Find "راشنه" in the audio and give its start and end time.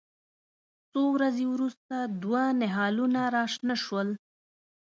3.37-3.75